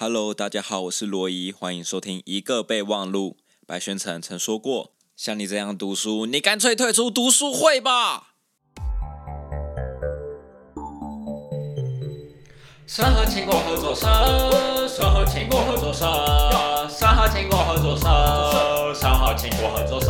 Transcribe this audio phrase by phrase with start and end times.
[0.00, 3.36] Hello，大家好，我是罗伊，欢迎收听一个备忘录。
[3.66, 8.34] 白宣成曾说过：“像你这样读书，你干脆退出读书会吧。”
[12.86, 14.06] 审核经过合作社，
[14.86, 16.06] 审核经过合作社，
[16.88, 20.06] 审核经过合作社，审核经过合作社，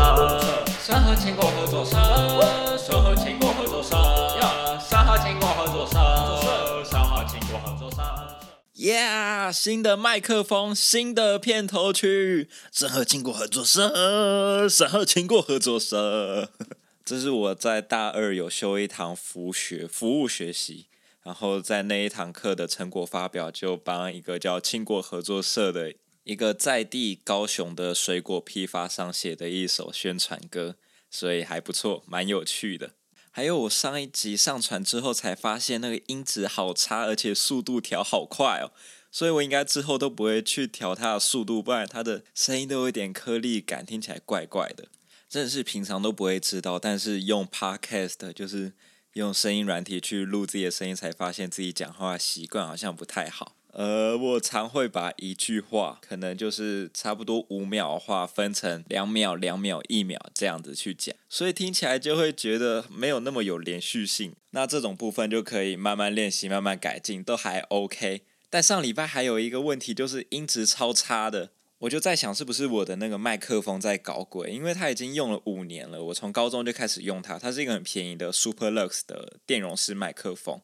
[8.99, 16.51] 呀新的麦克风，新的片头曲，审核经过合作社，审核经过合作社。
[17.05, 20.87] 这是我在大二有修一堂服学服务学习。
[21.25, 25.92] 然后在那一堂课的成果发表，就帮一个叫庆过合作社的
[26.25, 30.77] 一个在地高雄的水果批发商写的一首宣传歌，
[31.11, 32.92] 所以还不错，蛮有趣的。
[33.38, 38.73] 还有我上一集上传之后才发现那个音质好差，而且速度调好快哦，
[39.12, 44.89] 所以我应该之后都不会去调它的速度，不然它的声音都有点颗粒感，听起来怪怪的。
[45.28, 48.72] 真的是平常都不会知道，但是用 Podcast 就是。
[49.14, 53.56] 用声音软体去录自己的声音，才发现自己讲话习惯好像不太好。
[53.72, 64.33] 呃，我常会把一句话，可能就是差不多五秒的话，分成两秒、两秒、一秒这样子去讲，所以听起来就会觉得没有那么有连续性。
[64.50, 68.22] 那这种部分就可以慢慢练习、慢慢改进，都还 OK。
[68.50, 71.50] 但上礼拜还有一个问题，就是音质超差的。
[71.80, 74.50] 我就在想，是不是我的那个麦克风在搞鬼？
[74.50, 80.60] 因为它已经用了五年了，我从高中就开始用它，它是一个很便宜的 Superlux 的电容式麦克风，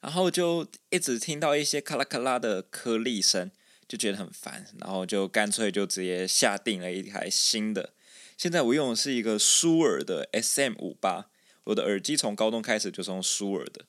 [0.00, 3.50] 然后就一直听到一些咔啦咔啦的颗粒声，
[3.86, 7.90] 就觉得很烦，然后就干脆就直接下定了一台新的。
[8.36, 11.26] 现在我用的是一个舒尔的 SM 五八，
[11.64, 13.84] 我的耳机从高中开始就是用舒尔的，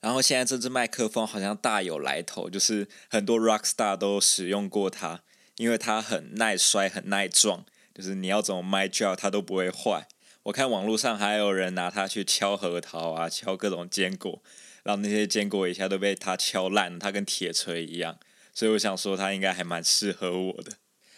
[0.00, 5.22] 然后现在这支麦克风好像大有来头，就是很多 rock star 都使用过它。
[5.56, 10.08] 因为它很耐摔，很耐撞，就是你要怎么麦叫它都不会坏。
[10.42, 14.42] 我看网络上还有人拿它去敲核桃啊，敲各种坚果，
[14.84, 18.20] 然后那些坚果一下都被他敲烂，他跟铁锤一样。
[18.54, 20.74] 所以我想说，他应该还蛮适合我的。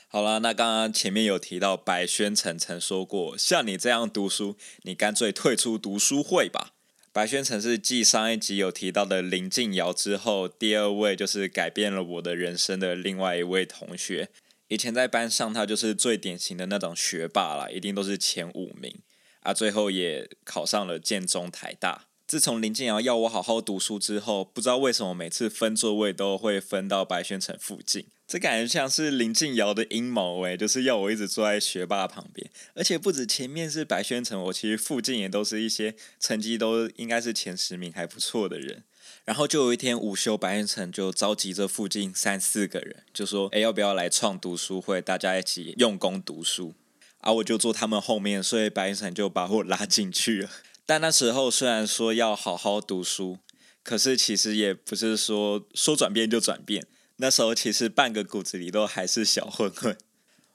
[0.09, 6.73] 好了，那刚刚前面有提到白宣成曾说过，像你这样读书，你干脆退出读书会吧。
[7.13, 14.29] 白宣成是继上一集有提到的林静瑶之后，第二位就是改变了我的人生的另外一位同学。
[14.69, 19.01] 以前在班上，他就是最典型的那种学霸啦，一定都是前五名
[19.41, 19.53] 啊。
[19.53, 22.07] 最后也考上了建中、台大。
[22.27, 28.07] 自从林静瑶要我好好读书之后，不知道为什么每次分座位都会分到白宣城附近。
[28.27, 38.83] 这感觉像是林静瑶的阴谋诶，就是要我一直坐在学霸旁边，而且不止前面是白宣城，我其实附近也都是一些成绩都应该是前十名还不错的人。
[39.25, 45.01] 然后就有一天午休，白宣城就召集这附近三四个人，就说：“诶，要不要来创读书会？
[45.01, 46.75] 大家一起用功读书。”
[47.23, 50.51] 啊，我就坐他们后面，所以白宣城就把我拉进去了。
[50.87, 53.39] 但那时候虽然说要好好读书，
[53.83, 56.87] 可是其实也不是说说转变就转变。
[57.17, 59.99] 那时候其实半个骨子里都还是小混混。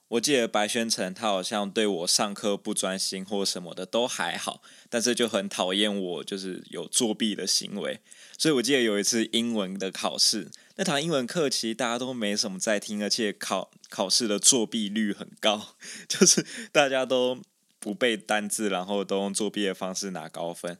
[0.09, 8.01] 我记得白宣成他好像对我上课不专心或什么的都还好，但是就很讨厌我就是有作弊的行为。
[8.37, 15.75] 所以我记得有一次英文的考试，那堂英文课其实大家都没什么在听，而且考考试的作弊率很高，
[16.09, 17.39] 就是大家都
[17.81, 20.77] 不背单字，然后都用作弊的方式拿高分。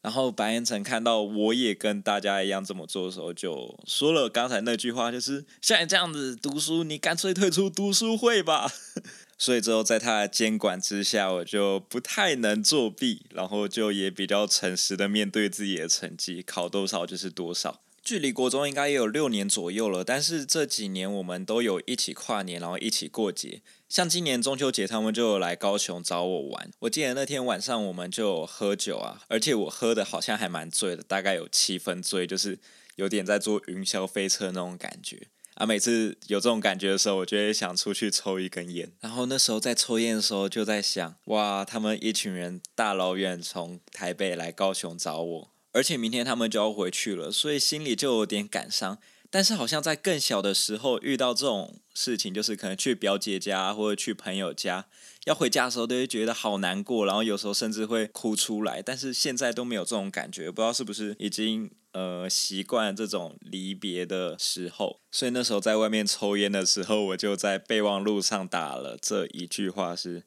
[0.00, 8.70] 然后白岩城看到我也跟大家一样这么做的时候，就说了刚才那句话，就是像你这样子读书，你干脆退出读书会吧。
[9.36, 17.80] 所以之后在他的监管之下，我就不太能作弊，然后就也比较诚实的面对自己的成绩，考多少就是多少。
[18.06, 23.62] 距离国中应该也有六年左右了，但是这几年我们都有一起跨年，然后一起过节。
[23.88, 26.70] 像今年中秋节，他们就来高雄找我玩。
[26.78, 32.60] 我记得那天晚上我们就喝酒啊，而且我喝的好像还蛮醉的，大概有七分醉，就是
[32.94, 35.66] 有点在坐云霄飞车那种感觉啊。
[35.66, 38.92] 每次有这种感觉的时候，我就会想出去抽一根烟。
[39.00, 45.55] 然后那时候在抽烟的时候，就在想，哇，他们一群人大老远从台北来高雄找我。
[45.76, 48.98] 而且明天他们就要回去了，所以心里就有点感伤。
[49.28, 54.86] 但是好像在更小的时候遇到这种事情，就是可能去表姐家或者去朋友家，
[55.26, 58.80] 要回家的时候都会觉得好难过，然后有时候甚至会哭出来。
[58.80, 65.00] 但是现在都没有这种感觉，不知道是不是已经呃习惯这种离别的时候。
[65.10, 70.22] 所以那时候在外面抽烟的时候，我就在备忘录上打了这一句话是：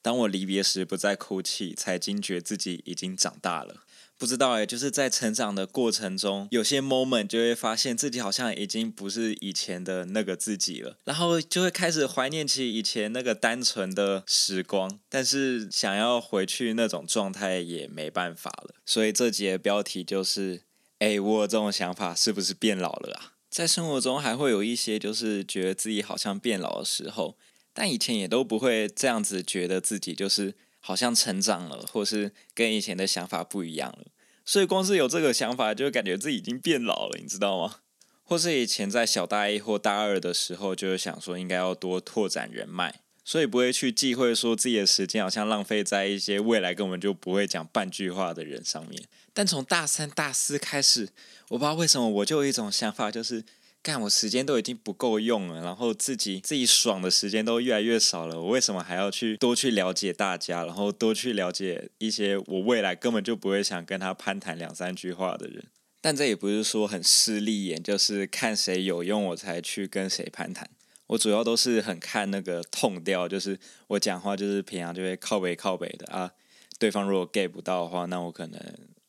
[0.00, 3.78] 当我离别时不再哭泣，才惊觉自己已经长大了。
[4.22, 18.76] 不知道哎，就是在成长的过程中，有些 moment 就会发现自己好像已经不是以前的那个自己了，然后就会开始怀念起以前那个单纯的时光，但是想要回去那种状态也没办法了。
[18.86, 20.62] 所以这节标题就是：
[21.00, 23.32] 哎，我有这种想法，是不是变老了啊？
[23.50, 27.36] 在生活中还会有一些就是觉得自己好像变老的时候，
[27.74, 30.54] 但以前也都不会这样子觉得自己就是。
[30.84, 34.06] 好像成长了，或是跟以前的想法不一样了，
[34.44, 37.76] 所以光是有这个想法，就感觉自己已经变老了，你知道吗？
[38.24, 49.04] 或是以前在小大一或大二的时候，就是想说应该要多拓展人脉，所以不会去忌讳说自己的时间好像浪费在一些未来根本就不会讲半句话的人上面。
[49.32, 51.10] 但从大三、大四开始，
[51.48, 53.44] 我不知道为什么，我就有一种想法，就是。
[53.82, 65.64] 干，我时间都已经不够用了，然后自己自己爽的时间都越来越少了，我为什么还要去多去了解大家，然后多去了解一些我未来根本就不会想跟他攀谈两三句话的人？
[66.00, 70.70] 但这也不是说很势利眼，就是看谁有用我才去跟谁攀谈。
[71.08, 73.58] 我主要都是很看那个痛调，就是
[73.88, 76.30] 我讲话就是平常就会靠北靠北的啊。
[76.78, 78.60] 对方如果 get 不到的话，那我可能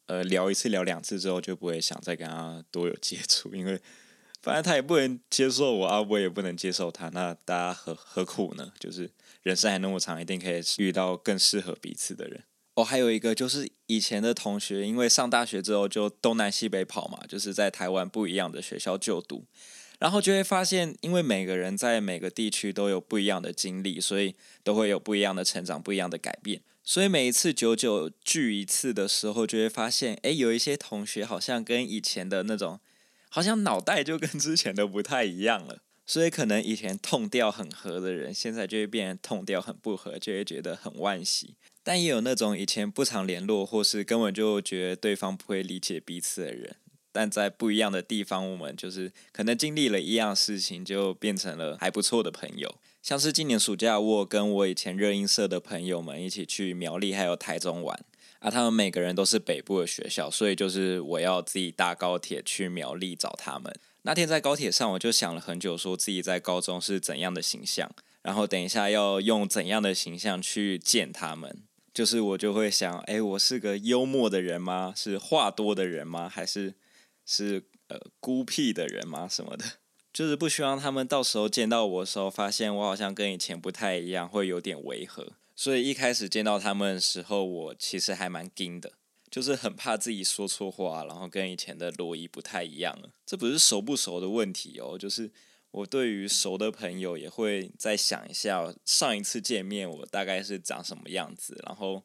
[0.08, 3.80] 呃聊一次聊两次之后就不会想再跟他多有接触，因为。
[4.44, 8.74] 反正他也不能接受我啊，我也不能接受他，那大家何何苦呢？
[8.78, 9.10] 就是
[9.42, 12.44] 人生还那么长，一定可以遇到更适合彼此的人。
[12.74, 19.46] 哦，还有一个就是以前的同学，因为上大学之后就东南西北跑嘛，就是在台湾不一样的学校就读，
[19.98, 26.60] 然后就会发现，因为每个人在每个地区都有不一样的经历，所以都会有不一样的成长，不一样的改变。
[26.84, 32.82] 所以每一次久久聚一次的时候，就会发现，诶，有一些同学好像跟以前的那种。
[33.34, 41.56] 好像脑袋就跟之前都不太一样了，所以可能以前痛调很合的人，现在就会变成痛调很不合，就会觉得很惋惜。
[41.82, 46.76] 但也有那种以前不常联络，或是根本就觉得对方不会理解彼此的人，
[47.12, 52.76] 但在不一样的地方，我们就是可能经历了一样事情，就变成了还不错的朋友。
[53.02, 58.00] 像是今年暑假，我跟我以前热音社的朋友们一起去苗栗还有台中玩。
[58.44, 63.74] 啊，他们每个人都是北部的学校，所以就是我要自己搭高铁去苗栗找他们。
[64.02, 67.90] 那天在高铁上，我就想了很久，说自己在高中是怎样的形象，
[68.22, 71.64] 然后等一下要用怎样的形象去见他们。
[71.94, 74.92] 就是我就会想，哎，我是个幽默的人吗？
[74.94, 76.28] 是话多的人吗？
[76.28, 76.76] 还是
[77.26, 79.26] 是呃孤僻的人吗？
[79.32, 79.64] 什么的？
[80.12, 85.32] 就是不希望他们到时候见到我的时候，发现我好像跟以前不太一样，会有点违和。
[85.56, 88.94] 所以一开始见到他们的时候，我其实还蛮惊的，
[89.30, 93.10] 就是很怕自己说错话，然后跟以前的罗伊不太一样了。
[93.26, 95.32] 这不是熟不熟的问题哦，就是
[95.72, 102.04] 我对于熟的朋友也会再想一下，上一次见面我大概是长什么样子，然后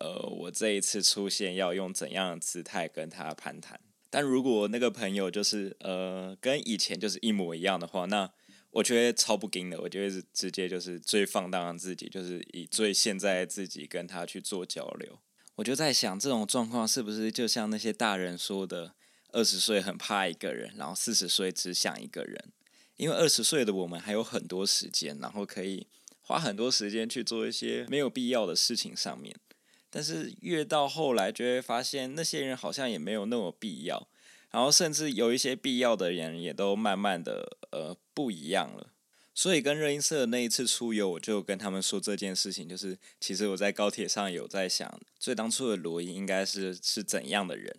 [0.00, 3.80] 呃，我这一次出现要用怎样的姿态跟他攀谈。
[4.08, 8.30] 但如果那个朋友就是呃跟以前就是一模一样的话，那
[8.72, 15.18] 我觉得超不惊的，我觉得是直接就是最放荡的自己，就是以最现在自己跟他去做交流。
[15.56, 18.94] 我就在想，这种状况是不是就像那些大人说的，
[19.32, 22.52] 二十岁很怕一个人，然后四十岁只想一个人。
[22.96, 25.86] 因为二十岁的我们还有很多时间，然后可以
[26.20, 29.34] 花很多时间去做一些没有必要的事情上面。
[29.88, 34.06] 但是越到后来，就会发现那些人好像也没有那么必要。
[34.50, 38.92] 然后甚至有一些必要的人也都慢慢的呃不一样了，
[39.34, 47.76] 所以跟热音社那一次出游，我就跟他们说这件事情，就是其实我在高铁上有在想，最当初的罗伊应该是是怎样的人，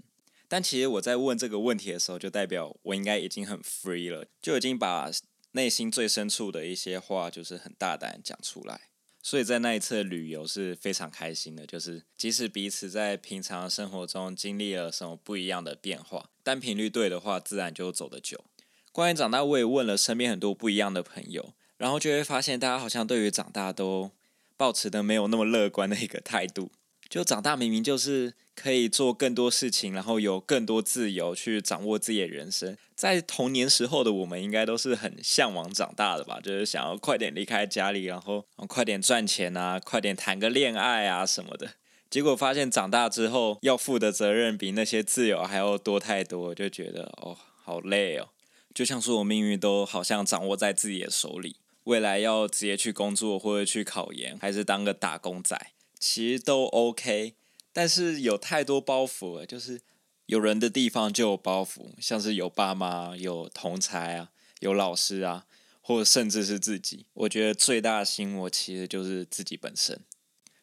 [0.47, 5.11] 但其实我在问这个问题的时候，就代表我应该已经很 free 了，就已经把
[5.51, 8.90] 内心最深处的一些话，就是很大胆讲出来。
[9.23, 18.43] 所以在那一次旅游是非常开心的，就是即使彼此在平常生活中经历了什么不一样的变化，但频率对的话，自然就走得久。
[18.91, 24.11] 关于长大，我也问了身边很多不一样的朋友，然后就会发现大家好像对于长大都
[24.57, 26.71] 保持的没有那么乐观的一个态度。
[27.11, 32.77] 就长大明明就是可以做更多事情，然后有更多自由去掌握自己的人生。
[32.95, 36.39] 在童年时候的我们，应该都是很向往长大的吧？
[36.39, 41.71] 就是想要快点离开家里，然后快点赚钱啊，快点谈个恋爱啊什么的。
[42.09, 48.29] 结果发现长大之后要负的责任比那些自由还要多太多，就觉得哦，好累哦。
[48.73, 55.59] 就像说我命运都好像掌握在自己的手里，未来要直接去工作或者去考研，还是当个打工仔。
[56.01, 57.36] 其实都 OK，
[57.72, 59.46] 但是有太多包袱了。
[59.46, 59.79] 就是
[60.25, 65.46] 有人的地方就有包袱，像是有爸妈、有同侪啊、有老师啊，
[65.79, 67.05] 或者甚至是自己。
[67.13, 70.01] 我觉得最大的心魔其实就是自己本身，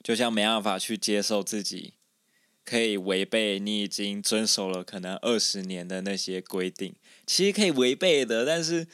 [0.03, 1.95] 就像没办法去接受自己
[2.65, 8.89] 可以违背你已经遵守了可能二十年的那些规定，其实可以违背的，但是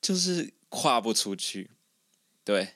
[0.00, 1.70] 就是跨不出去。
[2.42, 2.70] 对，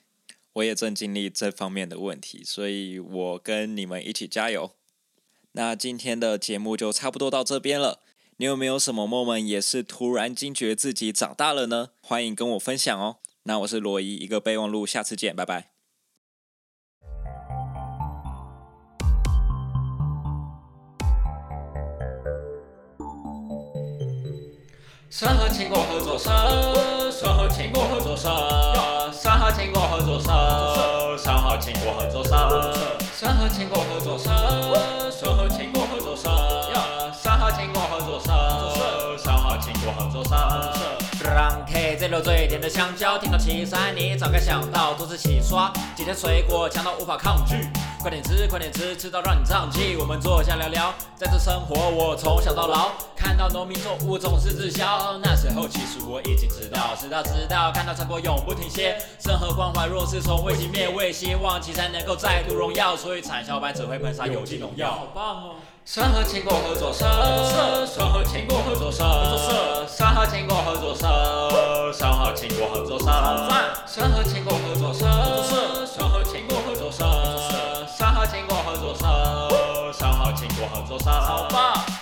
[0.59, 4.73] 我也正经历这方面的问题，所以我跟你们一起加油。
[5.53, 8.01] 那今天的节目就差不多到这边了。
[8.39, 11.91] 你有没有什么 moment 也是突然惊觉自己长大了呢？
[12.01, 13.19] 欢迎跟我分享哦。
[13.45, 15.71] 那我是罗伊，一个备忘录，下次见，拜拜。
[25.11, 28.29] 三合勤过合作社，三合勤过合作社，
[29.59, 32.31] 三过合作社，三合勤过合作社，
[33.13, 34.31] 三合勤过合作社，
[35.11, 36.31] 三合勤过合作社，
[37.13, 40.98] 三合勤过合作社，三合勤过合作社。
[41.99, 47.55] 这楼最甜的香蕉，听到七三，你早该想到多次洗刷，今天水果强到无法抗拒。
[48.01, 49.97] 快点吃，快点吃，吃到让你胀气。
[49.97, 55.19] 我们坐下聊聊，在这生活我从小到老，看到农民作物总是滞销。
[55.23, 58.97] 那时候其实我已经知道，知道知道，看到成果永不停歇。
[59.19, 62.97] 生和关怀若是从未熄灭，为希望其才能够再度荣耀。
[62.97, 64.91] 所以产销班只会喷洒有机农药。
[64.91, 65.55] 好棒哦！
[65.91, 67.07] 三合勤过合作社，
[67.87, 73.07] 三合勤过合作社，三合勤过合作社，三合勤过合作社，
[73.87, 75.07] 三合勤过合作社，
[75.87, 76.93] 三合勤过合作社。
[76.93, 81.98] 合作社，三好勤过合作社，三好勤过合作社，好棒。